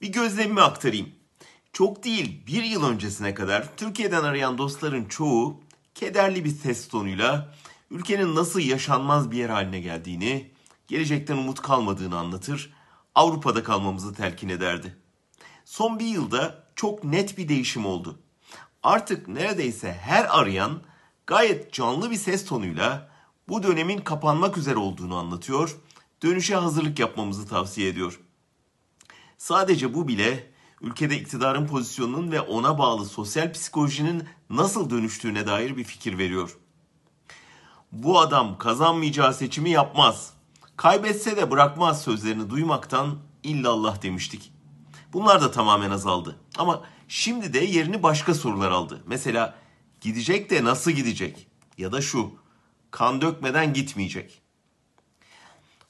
Bir 0.00 0.12
gözlemimi 0.12 0.60
aktarayım. 0.60 1.08
Çok 1.72 2.04
değil 2.04 2.46
bir 2.46 2.62
yıl 2.62 2.84
öncesine 2.84 3.34
kadar 3.34 3.76
Türkiye'den 3.76 4.24
arayan 4.24 4.58
dostların 4.58 5.04
çoğu 5.04 5.60
kederli 5.94 6.44
bir 6.44 6.50
ses 6.50 6.88
tonuyla 6.88 7.54
ülkenin 7.90 8.34
nasıl 8.34 8.60
yaşanmaz 8.60 9.30
bir 9.30 9.36
yer 9.36 9.48
haline 9.48 9.80
geldiğini, 9.80 10.50
gelecekten 10.88 11.36
umut 11.36 11.62
kalmadığını 11.62 12.18
anlatır, 12.18 12.72
Avrupa'da 13.14 13.62
kalmamızı 13.62 14.14
telkin 14.14 14.48
ederdi. 14.48 14.96
Son 15.64 15.98
bir 15.98 16.06
yılda 16.06 16.64
çok 16.74 17.04
net 17.04 17.38
bir 17.38 17.48
değişim 17.48 17.86
oldu. 17.86 18.18
Artık 18.82 19.28
neredeyse 19.28 19.92
her 19.92 20.38
arayan 20.38 20.82
gayet 21.26 21.72
canlı 21.72 22.10
bir 22.10 22.16
ses 22.16 22.44
tonuyla 22.44 23.10
bu 23.48 23.62
dönemin 23.62 23.98
kapanmak 23.98 24.58
üzere 24.58 24.76
olduğunu 24.76 25.16
anlatıyor, 25.16 25.76
dönüşe 26.22 26.54
hazırlık 26.54 26.98
yapmamızı 26.98 27.48
tavsiye 27.48 27.88
ediyor. 27.88 28.20
Sadece 29.38 29.94
bu 29.94 30.08
bile 30.08 30.50
ülkede 30.80 31.16
iktidarın 31.18 31.66
pozisyonunun 31.66 32.32
ve 32.32 32.40
ona 32.40 32.78
bağlı 32.78 33.04
sosyal 33.04 33.52
psikolojinin 33.52 34.24
nasıl 34.50 34.90
dönüştüğüne 34.90 35.46
dair 35.46 35.76
bir 35.76 35.84
fikir 35.84 36.18
veriyor. 36.18 36.58
Bu 37.92 38.20
adam 38.20 38.58
kazanmayacağı 38.58 39.34
seçimi 39.34 39.70
yapmaz. 39.70 40.32
Kaybetse 40.76 41.36
de 41.36 41.50
bırakmaz 41.50 42.02
sözlerini 42.02 42.50
duymaktan 42.50 43.18
illallah 43.42 44.02
demiştik. 44.02 44.52
Bunlar 45.12 45.40
da 45.40 45.50
tamamen 45.50 45.90
azaldı. 45.90 46.36
Ama 46.58 46.82
şimdi 47.08 47.52
de 47.52 47.58
yerini 47.58 48.02
başka 48.02 48.34
sorular 48.34 48.70
aldı. 48.70 49.02
Mesela 49.06 49.54
gidecek 50.00 50.50
de 50.50 50.64
nasıl 50.64 50.90
gidecek? 50.90 51.48
Ya 51.78 51.92
da 51.92 52.00
şu 52.00 52.32
kan 52.90 53.20
dökmeden 53.20 53.72
gitmeyecek. 53.74 54.42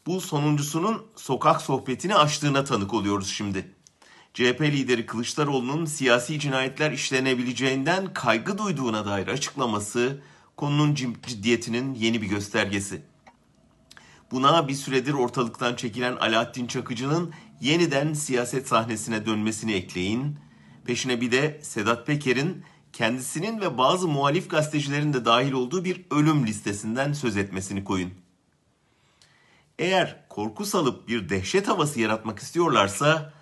Bu 0.09 0.21
sonuncusunun 0.21 1.07
sokak 1.17 1.63
sohbetini 1.63 2.15
açtığına 2.15 2.65
tanık 2.65 2.95
oluyoruz 2.95 3.29
şimdi. 3.29 3.75
CHP 4.35 4.61
lideri 4.61 5.07
Kılıçdaroğlu'nun 5.07 5.85
siyasi 5.85 6.41
cinayetler 6.41 6.93
işlenebileceğinden 6.93 8.15
kaygı 8.15 8.59
duyduğuna 8.59 9.07
dair 9.07 9.29
açıklaması 9.29 10.23
konunun 10.57 10.95
ciddiyetinin 10.95 11.95
yeni 11.95 12.23
bir 12.23 12.27
göstergesi. 12.27 13.03
Buna 14.31 14.69
bir 14.69 14.75
süredir 14.75 15.13
ortalıktan 15.13 15.77
çekilen 15.77 16.17
Alaaddin 16.17 16.67
Çakıcı'nın 16.67 17.33
yeniden 17.61 18.13
siyaset 18.13 18.69
sahnesine 18.69 19.27
dönmesini 19.27 19.73
ekleyin. 19.73 20.37
Peşine 20.85 21.21
bir 21.21 21.33
de 21.33 21.61
Sedat 21.63 22.07
Peker'in 22.07 22.65
kendisinin 22.93 23.61
ve 23.61 23.79
bazı 23.79 24.09
muhalif 24.09 24.51
gazetecilerin 24.51 25.13
de 25.13 25.25
dahil 25.25 25.53
olduğu 25.53 25.85
bir 25.85 26.05
ölüm 26.11 26.47
listesinden 26.47 27.13
söz 27.13 27.37
etmesini 27.37 27.85
koyun. 27.85 28.28
Eğer 29.79 30.29
korku 30.29 30.65
salıp 30.65 31.09
bir 31.09 31.29
dehşet 31.29 31.69
havası 31.69 32.01
yaratmak 32.01 32.39
istiyorlarsa 32.39 33.33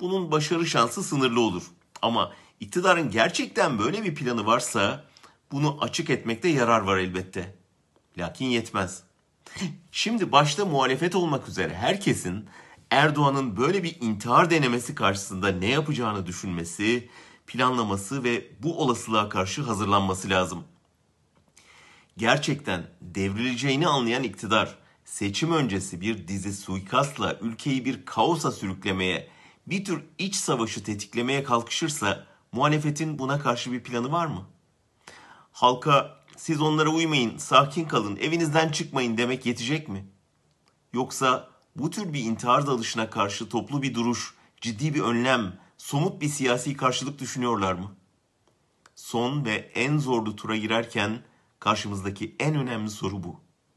bunun 0.00 0.32
başarı 0.32 0.66
şansı 0.66 1.02
sınırlı 1.02 1.40
olur. 1.40 1.62
Ama 2.02 2.32
iktidarın 2.60 3.10
gerçekten 3.10 3.78
böyle 3.78 4.04
bir 4.04 4.14
planı 4.14 4.46
varsa 4.46 5.04
bunu 5.52 5.78
açık 5.80 6.10
etmekte 6.10 6.48
yarar 6.48 6.80
var 6.80 6.98
elbette. 6.98 7.56
Lakin 8.18 8.46
yetmez. 8.46 9.02
Şimdi 9.92 10.32
başta 10.32 10.64
muhalefet 10.64 11.14
olmak 11.14 11.48
üzere 11.48 11.74
herkesin 11.74 12.48
Erdoğan'ın 12.90 13.56
böyle 13.56 13.82
bir 13.82 13.96
intihar 14.00 14.50
denemesi 14.50 14.94
karşısında 14.94 15.48
ne 15.48 15.66
yapacağını 15.66 16.26
düşünmesi, 16.26 17.08
planlaması 17.46 18.24
ve 18.24 18.50
bu 18.62 18.78
olasılığa 18.82 19.28
karşı 19.28 19.62
hazırlanması 19.62 20.30
lazım. 20.30 20.64
Gerçekten 22.16 22.90
devrileceğini 23.00 23.88
anlayan 23.88 24.22
iktidar 24.22 24.78
seçim 25.08 25.52
öncesi 25.52 26.00
bir 26.00 26.28
dizi 26.28 26.52
suikastla 26.52 27.38
ülkeyi 27.40 27.84
bir 27.84 28.04
kaosa 28.04 28.52
sürüklemeye, 28.52 29.28
bir 29.66 29.84
tür 29.84 30.04
iç 30.18 30.34
savaşı 30.34 30.84
tetiklemeye 30.84 31.42
kalkışırsa 31.42 32.26
muhalefetin 32.52 33.18
buna 33.18 33.40
karşı 33.40 33.72
bir 33.72 33.82
planı 33.82 34.12
var 34.12 34.26
mı? 34.26 34.46
Halka 35.52 36.24
siz 36.36 36.60
onlara 36.60 36.88
uymayın, 36.88 37.38
sakin 37.38 37.84
kalın, 37.84 38.16
evinizden 38.16 38.68
çıkmayın 38.68 39.16
demek 39.16 39.46
yetecek 39.46 39.88
mi? 39.88 40.06
Yoksa 40.92 41.50
bu 41.76 41.90
tür 41.90 42.12
bir 42.12 42.24
intihar 42.24 42.66
dalışına 42.66 43.10
karşı 43.10 43.48
toplu 43.48 43.82
bir 43.82 43.94
duruş, 43.94 44.34
ciddi 44.60 44.94
bir 44.94 45.00
önlem, 45.00 45.58
somut 45.78 46.20
bir 46.20 46.28
siyasi 46.28 46.76
karşılık 46.76 47.18
düşünüyorlar 47.18 47.72
mı? 47.72 47.96
Son 48.94 49.44
ve 49.44 49.54
en 49.74 49.98
zorlu 49.98 50.36
tura 50.36 50.56
girerken 50.56 51.22
karşımızdaki 51.60 52.36
en 52.38 52.54
önemli 52.54 52.90
soru 52.90 53.22
bu. 53.22 53.47